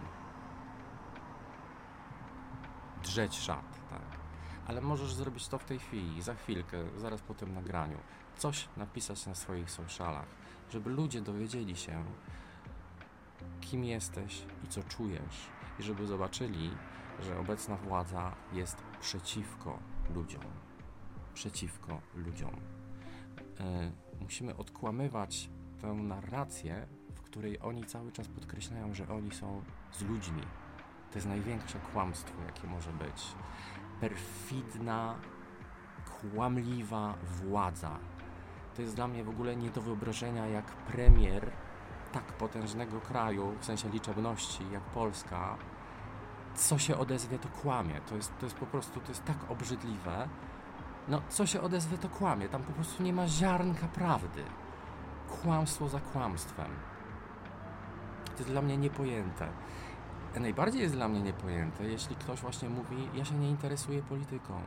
drzeć 3.03 3.39
szat, 3.39 3.91
tak. 3.91 4.21
Ale 4.67 4.81
możesz 4.81 5.15
zrobić 5.15 5.49
to 5.49 5.59
w 5.59 5.65
tej 5.65 5.79
chwili, 5.79 6.23
za 6.23 6.35
chwilkę, 6.35 6.79
zaraz 6.97 7.23
po 7.23 7.35
tym 7.35 7.55
nagraniu. 7.55 7.99
Coś 8.37 8.69
napisać 8.77 9.27
na 9.27 9.35
swoich 9.35 9.71
socialach, 9.71 10.27
żeby 10.71 10.91
ludzie 10.91 11.21
dowiedzieli 11.21 11.77
się, 11.77 12.05
kim 13.61 13.85
jesteś 13.85 14.43
i 14.65 14.69
co 14.69 14.83
czujesz, 14.83 15.49
i 15.79 15.83
żeby 15.83 16.07
zobaczyli, 16.07 16.71
że 17.21 17.39
obecna 17.39 17.77
władza 17.77 18.35
jest 18.53 18.77
przeciwko 19.01 19.79
ludziom. 20.15 20.45
Przeciwko 21.35 22.01
ludziom. 22.15 22.57
E, 23.61 23.93
musimy 24.21 24.57
odkłamywać 24.57 25.51
tę 25.81 25.93
narrację, 25.93 26.87
w 27.15 27.23
której 27.23 27.61
oni 27.61 27.85
cały 27.85 28.13
czas 28.13 28.29
podkreślają, 28.29 28.95
że 28.95 29.09
oni 29.09 29.31
są 29.31 29.63
z 29.93 30.03
ludźmi. 30.03 30.43
To 31.13 31.19
jest 31.19 31.29
największe 31.29 31.79
kłamstwo, 31.93 32.43
jakie 32.47 32.67
może 32.67 32.93
być. 32.93 33.35
perfidna, 34.01 35.15
kłamliwa 36.21 37.15
władza. 37.23 37.99
To 38.77 38.83
jest 38.83 38.97
dla 38.97 39.09
mnie 39.09 39.25
w 39.25 39.29
ogóle 39.29 39.57
nie 39.57 39.71
do 39.71 39.83
wyobrażenia, 39.83 40.47
jak 40.47 40.65
premier 40.65 41.51
tak 42.13 42.25
potężnego 42.25 43.01
kraju, 43.01 43.55
w 43.61 43.65
sensie 43.65 43.89
liczebności, 43.89 44.71
jak 44.73 44.83
Polska, 44.83 45.57
co 46.55 46.79
się 46.79 46.99
odezwie, 46.99 47.39
to 47.39 47.49
kłamie. 47.49 48.01
To 48.01 48.17
jest, 48.17 48.39
to 48.39 48.47
jest 48.47 48.57
po 48.57 48.67
prostu, 48.67 49.01
to 49.01 49.09
jest 49.09 49.25
tak 49.25 49.51
obrzydliwe. 49.51 50.29
No, 51.09 51.23
co 51.29 51.47
się 51.47 51.61
odezwie, 51.61 51.99
to 51.99 52.09
kłamie. 52.09 52.49
Tam 52.49 52.63
po 52.63 52.73
prostu 52.73 53.03
nie 53.03 53.13
ma 53.13 53.29
ziarnka 53.29 53.89
prawdy. 53.89 54.45
Kłamstwo 55.29 55.89
za 55.89 56.01
kłamstwem. 56.01 56.71
To 58.25 58.39
jest 58.39 58.51
dla 58.51 58.63
mnie 58.63 58.77
niepojęte. 58.77 59.49
Najbardziej 60.41 60.83
jest 60.83 60.95
dla 60.95 61.09
mnie 61.09 61.23
niepojęte, 61.23 61.85
jeśli 61.85 62.17
ktoś 62.17 62.41
właśnie 62.41 62.69
mówi, 62.69 63.09
ja 63.15 63.25
się 63.25 63.35
nie 63.35 63.51
interesuję 63.51 64.03
polityką. 64.03 64.63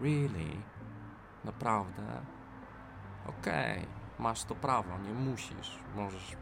Really? 0.00 0.62
Naprawdę? 1.44 2.22
Okej, 3.26 3.78
okay. 3.78 3.88
masz 4.18 4.44
to 4.44 4.54
prawo, 4.54 4.98
nie 4.98 5.12
musisz. 5.12 5.78
Możesz 5.96 6.36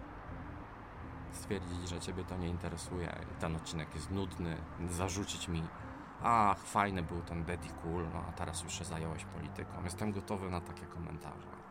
stwierdzić, 1.33 1.89
że 1.89 2.01
ciebie 2.01 2.25
to 2.25 2.37
nie 2.37 2.49
interesuje 2.49 3.17
ten 3.41 3.57
odcinek 3.57 3.95
jest 3.95 4.11
nudny, 4.11 4.57
zarzucić 4.89 5.49
mi 5.49 5.63
ach, 6.25 6.59
fajny 6.59 7.03
był 7.03 7.23
ten 7.23 7.45
Betty 7.45 7.69
Cool, 7.83 8.09
no 8.15 8.25
a 8.29 8.33
teraz 8.33 8.63
już 8.63 8.79
się 8.79 8.85
zająłeś 8.85 9.25
polityką. 9.25 9.85
Jestem 9.85 10.13
gotowy 10.13 10.51
na 10.51 10.61
takie 10.61 10.87
komentarze. 10.87 11.64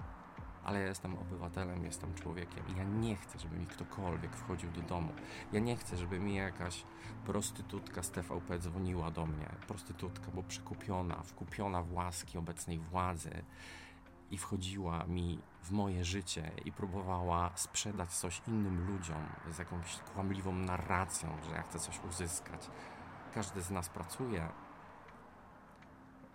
Ale 0.63 0.79
ja 0.79 0.87
jestem 0.87 1.17
obywatelem, 1.17 1.85
jestem 1.85 2.13
człowiekiem 2.13 2.63
i 2.67 2.77
ja 2.77 2.83
nie 2.83 3.15
chcę, 3.15 3.39
żeby 3.39 3.57
mi 3.57 3.65
ktokolwiek 3.65 4.35
wchodził 4.35 4.71
do 4.71 4.81
domu. 4.81 5.13
Ja 5.51 5.59
nie 5.59 5.77
chcę, 5.77 5.97
żeby 5.97 6.19
mi 6.19 6.35
jakaś 6.35 6.83
prostytutka 7.25 8.03
z 8.03 8.11
TVP 8.11 8.59
dzwoniła 8.59 9.11
do 9.11 9.25
mnie. 9.25 9.49
Prostytutka, 9.67 10.31
bo 10.33 10.43
przekupiona, 10.43 11.23
wkupiona 11.23 11.81
w 11.81 11.93
łaski 11.93 12.37
obecnej 12.37 12.79
władzy 12.79 13.43
i 14.31 14.37
wchodziła 14.37 15.03
mi 15.03 15.39
w 15.63 15.71
moje 15.71 16.05
życie 16.05 16.51
i 16.65 16.71
próbowała 16.71 17.51
sprzedać 17.55 18.09
coś 18.09 18.41
innym 18.47 18.87
ludziom 18.87 19.25
z 19.51 19.57
jakąś 19.57 19.97
kłamliwą 20.13 20.53
narracją, 20.53 21.29
że 21.43 21.51
ja 21.51 21.61
chcę 21.61 21.79
coś 21.79 21.99
uzyskać. 22.03 22.69
Każdy 23.33 23.61
z 23.61 23.71
nas 23.71 23.89
pracuje 23.89 24.49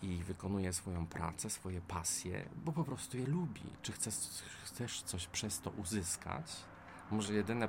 i 0.03 0.23
wykonuje 0.25 0.73
swoją 0.73 1.07
pracę, 1.07 1.51
swoje 1.51 1.81
pasje, 1.81 2.49
bo 2.65 2.73
po 2.73 2.85
prostu 2.85 3.19
je 3.19 3.27
lubi. 3.27 3.63
Czy 3.83 3.93
chcesz, 3.93 4.15
chcesz 4.65 5.03
coś 5.03 5.27
przez 5.27 5.61
to 5.61 5.71
uzyskać? 5.71 6.57
Może 7.11 7.35
jedyne, 7.35 7.69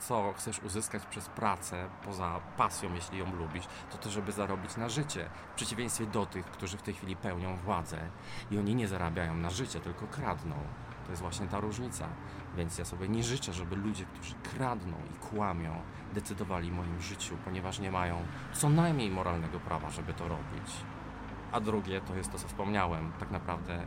co 0.00 0.32
chcesz 0.36 0.62
uzyskać 0.62 1.06
przez 1.06 1.28
pracę, 1.28 1.88
poza 2.04 2.40
pasją, 2.56 2.94
jeśli 2.94 3.18
ją 3.18 3.36
lubisz, 3.36 3.64
to 3.90 3.98
to, 3.98 4.10
żeby 4.10 4.32
zarobić 4.32 4.76
na 4.76 4.88
życie. 4.88 5.30
W 5.52 5.56
przeciwieństwie 5.56 6.06
do 6.06 6.26
tych, 6.26 6.46
którzy 6.46 6.78
w 6.78 6.82
tej 6.82 6.94
chwili 6.94 7.16
pełnią 7.16 7.56
władzę 7.56 8.10
i 8.50 8.58
oni 8.58 8.74
nie 8.74 8.88
zarabiają 8.88 9.36
na 9.36 9.50
życie, 9.50 9.80
tylko 9.80 10.06
kradną. 10.06 10.56
To 11.04 11.10
jest 11.12 11.22
właśnie 11.22 11.48
ta 11.48 11.60
różnica. 11.60 12.08
Więc 12.56 12.78
ja 12.78 12.84
sobie 12.84 13.08
nie 13.08 13.22
życzę, 13.22 13.52
żeby 13.52 13.76
ludzie, 13.76 14.04
którzy 14.04 14.34
kradną 14.34 14.96
i 15.14 15.18
kłamią, 15.18 15.82
decydowali 16.14 16.70
o 16.70 16.74
moim 16.74 17.00
życiu, 17.00 17.36
ponieważ 17.44 17.78
nie 17.78 17.90
mają 17.90 18.26
co 18.52 18.68
najmniej 18.68 19.10
moralnego 19.10 19.60
prawa, 19.60 19.90
żeby 19.90 20.14
to 20.14 20.28
robić. 20.28 20.72
A 21.52 21.60
drugie 21.60 22.00
to 22.00 22.14
jest 22.14 22.32
to, 22.32 22.38
co 22.38 22.48
wspomniałem. 22.48 23.12
Tak 23.20 23.30
naprawdę 23.30 23.86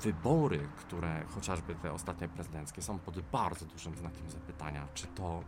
wybory, 0.00 0.68
które 0.76 1.24
chociażby 1.34 1.74
te 1.74 1.92
ostatnie 1.92 2.28
prezydenckie 2.28 2.82
są 2.82 2.98
pod 2.98 3.20
bardzo 3.20 3.66
dużym 3.66 3.96
znakiem 3.96 4.30
zapytania, 4.30 4.88
czy 4.94 5.06
to 5.06 5.42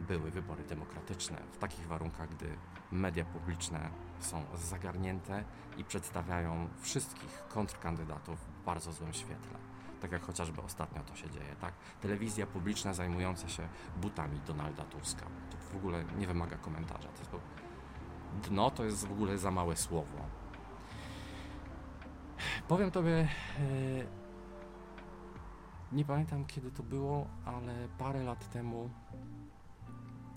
były 0.00 0.30
wybory 0.30 0.64
demokratyczne 0.64 1.36
w 1.52 1.58
takich 1.58 1.86
warunkach, 1.86 2.28
gdy 2.28 2.56
media 2.92 3.24
publiczne 3.24 3.90
są 4.20 4.42
zagarnięte 4.54 5.44
i 5.76 5.84
przedstawiają 5.84 6.68
wszystkich 6.80 7.42
kontrkandydatów 7.48 8.38
w 8.40 8.64
bardzo 8.64 8.92
złym 8.92 9.12
świetle. 9.12 9.58
Tak 10.00 10.12
jak 10.12 10.22
chociażby 10.22 10.62
ostatnio 10.62 11.02
to 11.02 11.16
się 11.16 11.30
dzieje, 11.30 11.56
tak? 11.60 11.74
Telewizja 12.00 12.46
publiczna 12.46 12.94
zajmująca 12.94 13.48
się 13.48 13.68
butami 13.96 14.40
Donalda 14.46 14.84
Tuska. 14.84 15.26
To 15.50 15.56
w 15.72 15.76
ogóle 15.76 16.04
nie 16.18 16.26
wymaga 16.26 16.56
komentarza. 16.56 17.08
To 17.08 17.18
jest 17.18 17.30
bo... 17.30 17.63
Dno 18.42 18.70
to 18.70 18.84
jest 18.84 19.06
w 19.06 19.12
ogóle 19.12 19.38
za 19.38 19.50
małe 19.50 19.76
słowo. 19.76 20.18
Powiem 22.68 22.90
tobie, 22.90 23.28
e, 23.58 23.64
nie 25.92 26.04
pamiętam 26.04 26.44
kiedy 26.44 26.70
to 26.70 26.82
było, 26.82 27.26
ale 27.44 27.88
parę 27.98 28.22
lat 28.22 28.50
temu 28.50 28.90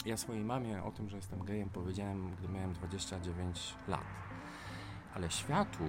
ja 0.05 0.17
swojej 0.17 0.43
mamie 0.43 0.83
o 0.83 0.91
tym, 0.91 1.09
że 1.09 1.15
jestem 1.15 1.43
gejem 1.43 1.69
powiedziałem, 1.69 2.35
gdy 2.35 2.47
miałem 2.47 2.73
29 2.73 3.75
lat. 3.87 4.05
Ale 5.15 5.31
światu 5.31 5.83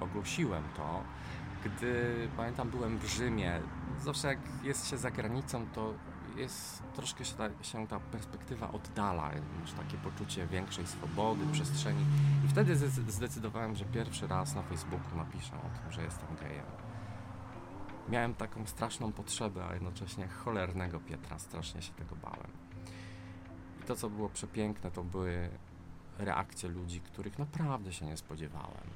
ogłosiłem 0.00 0.64
to, 0.76 1.02
gdy 1.64 2.14
pamiętam 2.36 2.70
byłem 2.70 2.98
w 2.98 3.04
Rzymie. 3.04 3.60
Zawsze 3.98 4.28
jak 4.28 4.38
jest 4.62 4.88
się 4.88 4.98
za 4.98 5.10
granicą, 5.10 5.66
to 5.66 5.94
jest 6.36 6.82
troszkę 6.94 7.24
się 7.24 7.34
ta, 7.34 7.64
się 7.64 7.86
ta 7.86 8.00
perspektywa 8.00 8.72
oddala, 8.72 9.30
masz 9.60 9.72
takie 9.72 9.96
poczucie 9.96 10.46
większej 10.46 10.86
swobody, 10.86 11.46
przestrzeni. 11.52 12.04
I 12.44 12.48
wtedy 12.48 12.76
zdecydowałem, 13.08 13.76
że 13.76 13.84
pierwszy 13.84 14.26
raz 14.26 14.54
na 14.54 14.62
Facebooku 14.62 15.16
napiszę 15.16 15.56
o 15.56 15.82
tym, 15.82 15.92
że 15.92 16.02
jestem 16.02 16.36
gejem. 16.36 16.66
Miałem 18.08 18.34
taką 18.34 18.66
straszną 18.66 19.12
potrzebę, 19.12 19.66
a 19.70 19.74
jednocześnie 19.74 20.28
cholernego 20.28 21.00
Pietra, 21.00 21.38
strasznie 21.38 21.82
się 21.82 21.92
tego 21.92 22.16
bałem. 22.16 22.50
I 23.80 23.84
to, 23.84 23.96
co 23.96 24.10
było 24.10 24.28
przepiękne, 24.28 24.90
to 24.90 25.04
były 25.04 25.50
reakcje 26.18 26.68
ludzi, 26.68 27.00
których 27.00 27.38
naprawdę 27.38 27.92
się 27.92 28.06
nie 28.06 28.16
spodziewałem. 28.16 28.86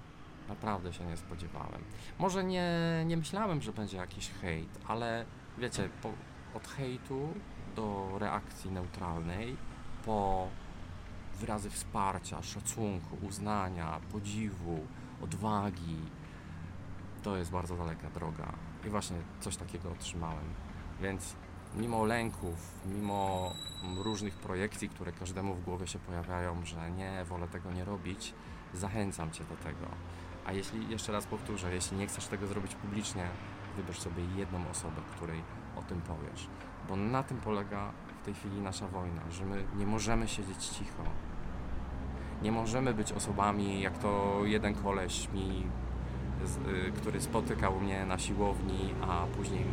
Naprawdę 0.48 0.92
się 0.92 1.06
nie 1.06 1.16
spodziewałem. 1.16 1.84
Może 2.18 2.44
nie, 2.44 2.70
nie 3.06 3.16
myślałem, 3.16 3.62
że 3.62 3.72
będzie 3.72 3.96
jakiś 3.96 4.30
hejt, 4.30 4.78
ale 4.88 5.24
wiecie, 5.58 5.88
po, 6.02 6.12
od 6.56 6.68
hejtu 6.68 7.28
do 7.76 8.18
reakcji 8.18 8.70
neutralnej, 8.70 9.56
po 10.04 10.48
wyrazy 11.40 11.70
wsparcia, 11.70 12.42
szacunku, 12.42 13.16
uznania, 13.22 14.00
podziwu, 14.12 14.86
odwagi, 15.22 15.98
to 17.22 17.36
jest 17.36 17.50
bardzo 17.50 17.76
daleka 17.76 18.10
droga. 18.10 18.52
I 18.86 18.88
właśnie 18.88 19.16
coś 19.40 19.56
takiego 19.56 19.90
otrzymałem. 19.90 20.44
Więc 21.00 21.36
mimo 21.74 22.04
lęków, 22.04 22.80
mimo 22.86 23.52
różnych 23.96 24.34
projekcji, 24.34 24.88
które 24.88 25.12
każdemu 25.12 25.54
w 25.54 25.64
głowie 25.64 25.86
się 25.86 25.98
pojawiają, 25.98 26.64
że 26.64 26.90
nie, 26.90 27.24
wolę 27.24 27.48
tego 27.48 27.72
nie 27.72 27.84
robić, 27.84 28.34
zachęcam 28.74 29.30
Cię 29.30 29.44
do 29.44 29.56
tego. 29.56 29.86
A 30.46 30.52
jeśli, 30.52 30.90
jeszcze 30.90 31.12
raz 31.12 31.26
powtórzę, 31.26 31.74
jeśli 31.74 31.96
nie 31.96 32.06
chcesz 32.06 32.26
tego 32.26 32.46
zrobić 32.46 32.74
publicznie, 32.74 33.28
wybierz 33.76 34.00
sobie 34.00 34.22
jedną 34.36 34.70
osobę, 34.70 35.02
której 35.16 35.42
o 35.76 35.82
tym 35.82 36.00
powiesz. 36.00 36.46
Bo 36.88 36.96
na 36.96 37.22
tym 37.22 37.36
polega 37.36 37.92
w 38.22 38.24
tej 38.24 38.34
chwili 38.34 38.60
nasza 38.60 38.88
wojna, 38.88 39.30
że 39.30 39.44
my 39.44 39.64
nie 39.76 39.86
możemy 39.86 40.28
siedzieć 40.28 40.66
cicho. 40.66 41.02
Nie 42.42 42.52
możemy 42.52 42.94
być 42.94 43.12
osobami, 43.12 43.80
jak 43.80 43.98
to 43.98 44.40
jeden 44.44 44.74
koleś 44.74 45.28
mi 45.32 45.66
Y, 46.66 46.92
który 46.92 47.20
spotykał 47.20 47.80
mnie 47.80 48.06
na 48.06 48.18
siłowni, 48.18 48.94
a 49.08 49.26
później 49.36 49.64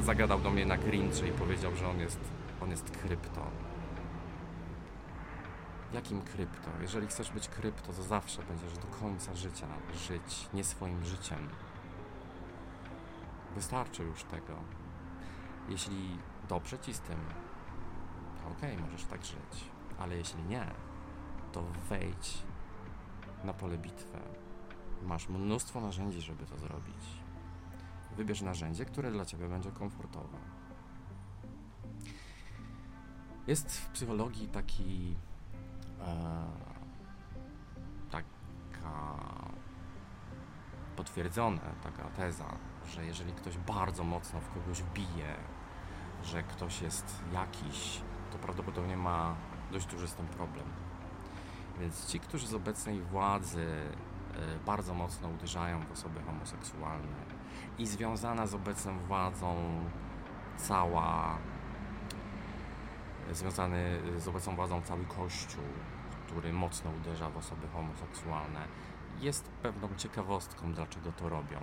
zagadał 0.00 0.40
do 0.40 0.50
mnie 0.50 0.66
na 0.66 0.76
Grinche 0.76 1.28
i 1.28 1.32
powiedział, 1.32 1.76
że 1.76 1.88
on 1.88 1.98
jest, 1.98 2.20
on 2.60 2.70
jest 2.70 2.90
krypto. 2.90 3.46
Jakim 5.92 6.22
krypto? 6.22 6.70
Jeżeli 6.80 7.06
chcesz 7.06 7.30
być 7.30 7.48
krypto, 7.48 7.92
to 7.92 8.02
zawsze 8.02 8.42
będziesz 8.42 8.78
do 8.78 8.86
końca 9.00 9.34
życia 9.34 9.66
żyć 10.08 10.48
nie 10.54 10.64
swoim 10.64 11.04
życiem. 11.04 11.48
Wystarczy 13.54 14.02
już 14.02 14.24
tego. 14.24 14.54
Jeśli 15.68 16.18
dobrze 16.48 16.78
ci 16.78 16.94
z 16.94 17.00
tym, 17.00 17.18
to 18.42 18.48
okej, 18.48 18.76
możesz 18.78 19.04
tak 19.04 19.24
żyć. 19.24 19.70
Ale 19.98 20.16
jeśli 20.16 20.42
nie, 20.42 20.66
to 21.52 21.62
wejdź 21.88 22.42
na 23.44 23.52
pole 23.52 23.78
bitwy 23.78 24.18
Masz 25.02 25.28
mnóstwo 25.28 25.80
narzędzi, 25.80 26.20
żeby 26.20 26.46
to 26.46 26.58
zrobić. 26.58 27.04
Wybierz 28.16 28.42
narzędzie, 28.42 28.84
które 28.84 29.10
dla 29.10 29.24
Ciebie 29.24 29.48
będzie 29.48 29.70
komfortowe. 29.70 30.38
Jest 33.46 33.80
w 33.80 33.88
psychologii 33.88 34.48
taki 34.48 35.16
e, 36.00 36.46
taka 38.10 39.18
potwierdzona 40.96 41.60
taka 41.82 42.04
teza, 42.04 42.58
że 42.86 43.06
jeżeli 43.06 43.32
ktoś 43.32 43.58
bardzo 43.58 44.04
mocno 44.04 44.40
w 44.40 44.54
kogoś 44.54 44.82
bije, 44.82 45.36
że 46.24 46.42
ktoś 46.42 46.82
jest 46.82 47.22
jakiś, 47.32 48.00
to 48.32 48.38
prawdopodobnie 48.38 48.96
ma 48.96 49.34
dość 49.72 49.86
duży 49.86 50.08
z 50.08 50.14
tym 50.14 50.26
problem. 50.26 50.64
Więc 51.80 52.06
ci, 52.06 52.20
którzy 52.20 52.46
z 52.46 52.54
obecnej 52.54 53.00
władzy 53.00 53.66
Y, 54.38 54.64
bardzo 54.66 54.94
mocno 54.94 55.28
uderzają 55.28 55.80
w 55.80 55.92
osoby 55.92 56.20
homoseksualne 56.22 57.24
i 57.78 57.86
związana 57.86 58.46
z 58.46 58.54
obecną 58.54 58.98
władzą 58.98 59.56
cała 60.56 61.38
związany 63.32 64.00
z 64.18 64.28
obecną 64.28 64.56
władzą 64.56 64.82
cały 64.82 65.04
kościół, 65.04 65.64
który 66.26 66.52
mocno 66.52 66.90
uderza 66.90 67.30
w 67.30 67.36
osoby 67.36 67.68
homoseksualne, 67.68 68.68
jest 69.20 69.48
pewną 69.48 69.88
ciekawostką, 69.96 70.72
dlaczego 70.72 71.12
to 71.12 71.28
robią. 71.28 71.58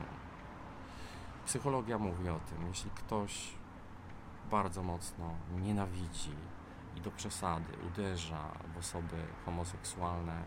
Psychologia 1.46 1.98
mówi 1.98 2.30
o 2.30 2.40
tym, 2.40 2.68
jeśli 2.68 2.92
ktoś 2.92 3.54
bardzo 4.52 4.84
mocno 4.84 5.36
nienawidzi 5.62 6.36
i 6.96 7.02
do 7.02 7.12
przesady 7.12 7.74
uderza 7.88 8.52
w 8.74 8.78
osoby 8.78 9.16
homoseksualne, 9.46 10.44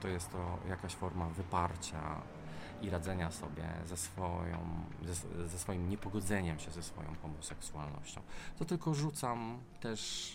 to 0.00 0.08
jest 0.08 0.32
to 0.32 0.58
jakaś 0.68 0.94
forma 0.94 1.28
wyparcia 1.28 2.22
i 2.82 2.90
radzenia 2.90 3.30
sobie 3.30 3.64
ze, 3.84 3.96
swoją, 3.96 4.58
ze, 5.02 5.48
ze 5.48 5.58
swoim 5.58 5.90
niepogodzeniem 5.90 6.58
się 6.58 6.70
ze 6.70 6.82
swoją 6.82 7.14
homoseksualnością. 7.22 8.22
To 8.58 8.64
tylko 8.64 8.94
rzucam 8.94 9.58
też 9.80 10.32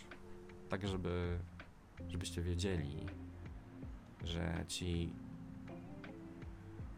tak, 0.70 0.88
żeby, 0.88 1.40
żebyście 2.08 2.42
wiedzieli, 2.42 3.06
że 4.24 4.66
ci 4.68 5.14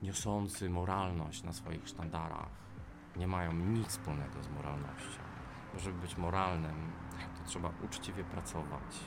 niosący 0.02 0.70
moralność 0.70 1.44
na 1.44 1.54
swoich 1.54 1.88
sztandarach 1.88 2.50
nie 3.16 3.28
mają 3.28 3.54
nic 3.54 3.88
wspólnego 3.88 4.44
z 4.44 4.50
moralnością. 4.50 5.35
Żeby 5.78 6.00
być 6.00 6.18
moralnym, 6.18 6.92
to 7.38 7.50
trzeba 7.50 7.72
uczciwie 7.84 8.24
pracować, 8.24 9.00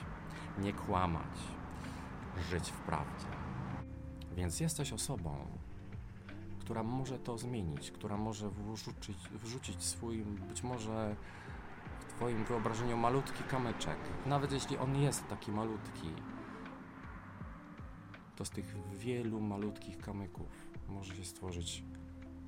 nie 0.58 0.72
kłamać, 0.72 1.38
żyć 2.50 2.70
w 2.70 2.80
prawdzie. 2.80 3.26
Więc 4.36 4.60
jesteś 4.60 4.92
osobą, 4.92 5.46
która 6.60 6.82
może 6.82 7.18
to 7.18 7.38
zmienić, 7.38 7.90
która 7.90 8.16
może 8.16 8.50
wrzucić, 8.50 9.18
wrzucić 9.28 9.84
swój, 9.84 10.24
być 10.24 10.62
może 10.62 11.16
w 12.00 12.04
Twoim 12.04 12.44
wyobrażeniu 12.44 12.96
malutki 12.96 13.44
kamyczek. 13.44 13.98
Nawet 14.26 14.52
jeśli 14.52 14.78
on 14.78 14.96
jest 14.96 15.28
taki 15.28 15.52
malutki, 15.52 16.08
to 18.36 18.44
z 18.44 18.50
tych 18.50 18.76
wielu 18.98 19.40
malutkich 19.40 19.98
kamyków 19.98 20.68
może 20.88 21.16
się 21.16 21.24
stworzyć 21.24 21.84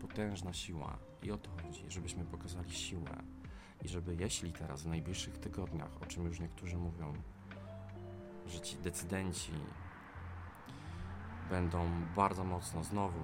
potężna 0.00 0.52
siła. 0.52 0.98
I 1.22 1.30
o 1.30 1.38
to 1.38 1.50
chodzi, 1.50 1.84
żebyśmy 1.88 2.24
pokazali 2.24 2.72
siłę. 2.72 3.22
I 3.82 3.88
żeby 3.88 4.14
jeśli 4.14 4.52
teraz 4.52 4.82
w 4.82 4.86
najbliższych 4.86 5.38
tygodniach, 5.38 6.02
o 6.02 6.06
czym 6.06 6.24
już 6.24 6.40
niektórzy 6.40 6.76
mówią, 6.76 7.12
że 8.46 8.60
ci 8.60 8.76
decydenci 8.76 9.52
będą 11.50 11.90
bardzo 12.16 12.44
mocno 12.44 12.84
znowu 12.84 13.20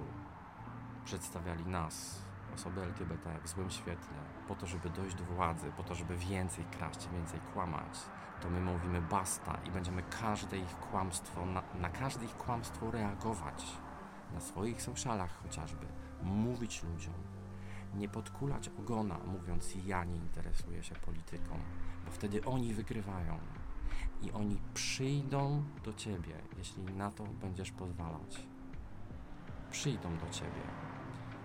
przedstawiali 1.05 1.65
nas, 1.65 2.21
osoby 2.55 2.81
LGBT, 2.81 3.39
w 3.43 3.47
złym 3.47 3.69
świetle, 3.69 4.17
po 4.47 4.55
to, 4.55 4.67
żeby 4.67 4.89
dojść 4.89 5.15
do 5.15 5.23
władzy, 5.23 5.71
po 5.77 5.83
to, 5.83 5.95
żeby 5.95 6.17
więcej 6.17 6.65
kraść, 6.65 7.07
więcej 7.13 7.39
kłamać, 7.53 7.99
to 8.41 8.49
my 8.49 8.61
mówimy 8.61 9.01
basta 9.01 9.57
i 9.65 9.71
będziemy 9.71 10.03
każde 10.03 10.57
ich 10.57 10.79
kłamstwo, 10.79 11.45
na, 11.45 11.63
na 11.79 11.89
każde 11.89 12.25
ich 12.25 12.37
kłamstwo 12.37 12.91
reagować. 12.91 13.65
Na 14.33 14.39
swoich 14.39 14.81
socialach 14.81 15.41
chociażby. 15.43 15.85
Mówić 16.23 16.83
ludziom. 16.83 17.36
Nie 17.97 18.09
podkulać 18.09 18.69
ogona, 18.79 19.17
mówiąc 19.27 19.73
ja 19.85 20.03
nie 20.03 20.15
interesuję 20.15 20.83
się 20.83 20.95
polityką, 20.95 21.59
bo 22.05 22.11
wtedy 22.11 22.45
oni 22.45 22.73
wygrywają. 22.73 23.39
I 24.21 24.31
oni 24.31 24.57
przyjdą 24.73 25.63
do 25.83 25.93
ciebie, 25.93 26.35
jeśli 26.57 26.83
na 26.83 27.11
to 27.11 27.23
będziesz 27.23 27.71
pozwalać. 27.71 28.47
Przyjdą 29.71 30.17
do 30.17 30.29
ciebie. 30.29 30.61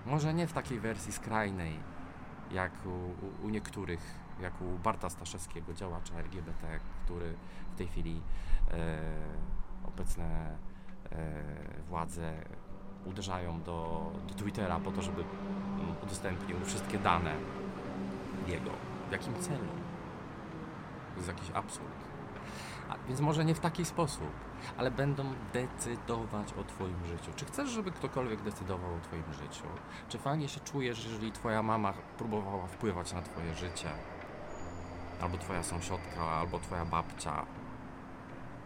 Może 0.07 0.35
nie 0.35 0.47
w 0.47 0.53
takiej 0.53 0.81
wersji 0.81 1.13
skrajnej, 1.13 1.79
jak 2.51 2.73
u, 2.87 3.47
u, 3.47 3.49
niektórych, 3.49 4.19
jak 4.41 4.63
u 4.63 4.79
Barta 4.79 5.11
Staszewskiego, 5.11 5.75
działacza 5.75 6.15
LGBT, 6.19 6.81
który 7.05 7.35
w 7.75 7.79
tej 7.79 7.87
chwili 7.87 8.23
e, 8.71 8.99
obecne 9.85 10.59
e, 11.11 11.83
władze 11.89 12.45
uderzają 13.05 13.63
do, 13.63 14.11
do 14.29 14.35
Twittera 14.35 14.81
po 14.81 14.91
to, 14.91 15.03
żeby 15.03 15.25
udostępnił 16.03 16.57
wszystkie 16.65 16.99
dane 16.99 17.35
jego. 18.47 18.71
W 19.09 19.13
jakim 19.13 19.35
celu? 19.35 19.69
To 21.11 21.17
jest 21.17 21.29
jakiś 21.29 21.51
absurd. 21.55 22.13
A, 22.89 23.09
więc 23.09 23.21
może 23.21 23.45
nie 23.45 23.55
w 23.55 23.61
taki 23.61 23.85
sposób, 23.85 24.31
ale 24.77 24.91
będą 24.91 25.25
decydować 25.53 26.53
o 26.53 26.65
Twoim 26.65 27.07
życiu. 27.07 27.33
Czy 27.37 27.45
chcesz, 27.45 27.71
żeby 27.71 27.93
ktokolwiek 27.93 28.43
decydował 28.43 28.95
o 28.95 29.01
Twoim 29.01 29.33
życiu? 29.33 29.65
Czy 30.09 30.19
fajnie 30.19 30.49
się 30.49 30.61
czujesz, 30.61 31.05
jeżeli 31.05 31.33
Twoja 31.33 31.63
mama 31.63 31.93
próbowała 32.19 32.67
wpływać 32.67 33.13
na 33.13 33.23
Twoje 33.23 33.55
życie? 33.55 33.89
Albo 35.23 35.39
Twoja 35.39 35.63
sąsiadka, 35.63 36.23
albo 36.23 36.59
Twoja 36.59 36.85
babcia. 36.85 37.47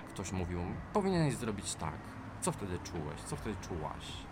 Ktoś 0.08 0.32
mówił, 0.32 0.60
powinieneś 0.92 1.34
zrobić 1.34 1.74
tak. 1.74 1.98
Co 2.40 2.52
wtedy 2.52 2.78
czułeś? 2.78 3.20
Co 3.20 3.36
wtedy 3.36 3.56
czułaś? 3.68 4.25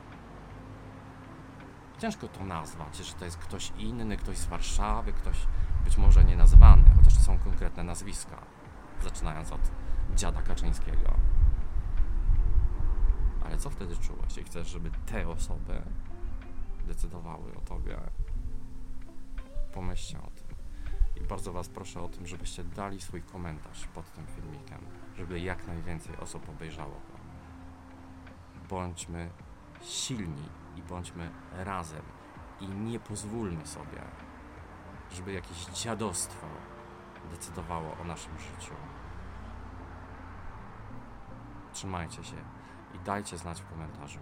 Ciężko 1.98 2.28
to 2.28 2.44
nazwać, 2.44 2.96
że 2.96 3.14
to 3.14 3.24
jest 3.24 3.36
ktoś 3.36 3.72
inny, 3.78 4.16
ktoś 4.16 4.38
z 4.38 4.46
Warszawy, 4.46 5.12
ktoś 5.12 5.36
być 5.84 5.96
może 5.96 6.24
nie 6.24 6.36
nazwany, 6.36 6.82
chociaż 6.96 7.18
są 7.18 7.38
konkretne 7.38 7.84
nazwiska, 7.84 8.36
zaczynając 9.02 9.52
od 9.52 9.60
dziada 10.14 10.42
Kaczyńskiego. 10.42 11.14
Ale 13.44 13.58
co 13.58 13.70
wtedy 13.70 13.96
czułeś? 13.96 14.38
I 14.38 14.44
chcesz, 14.44 14.68
żeby 14.68 14.90
te 15.06 15.28
osoby 15.28 15.82
decydowały 16.86 17.56
o 17.56 17.60
tobie? 17.60 17.96
Pomyślcie 19.72 20.18
o 20.18 20.30
tym. 20.30 20.56
I 21.16 21.26
bardzo 21.26 21.52
Was 21.52 21.68
proszę 21.68 22.02
o 22.02 22.08
tym, 22.08 22.26
żebyście 22.26 22.64
dali 22.64 23.00
swój 23.00 23.22
komentarz 23.22 23.86
pod 23.86 24.12
tym 24.12 24.26
filmikiem, 24.26 24.78
żeby 25.16 25.40
jak 25.40 25.66
najwięcej 25.66 26.16
osób 26.16 26.48
obejrzało 26.48 26.94
go. 26.94 27.18
Bądźmy 28.68 29.30
silni 29.82 30.48
i 30.76 30.82
bądźmy 30.82 31.30
razem. 31.52 32.02
I 32.60 32.68
nie 32.68 33.00
pozwólmy 33.00 33.66
sobie, 33.66 34.02
żeby 35.12 35.32
jakieś 35.32 35.66
dziadostwo 35.66 36.46
decydowało 37.30 37.96
o 38.02 38.04
naszym 38.04 38.32
życiu. 38.38 38.74
Trzymajcie 41.72 42.24
się 42.24 42.36
i 42.94 42.98
dajcie 43.06 43.38
znać 43.38 43.60
w 43.60 43.70
komentarzu. 43.70 44.18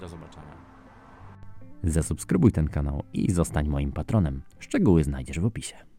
Do 0.00 0.08
zobaczenia. 0.08 0.56
Zasubskrybuj 1.84 2.52
ten 2.52 2.68
kanał 2.68 3.02
i 3.12 3.32
zostań 3.32 3.68
moim 3.68 3.92
patronem. 3.92 4.42
Szczegóły 4.58 5.04
znajdziesz 5.04 5.40
w 5.40 5.44
opisie. 5.44 5.89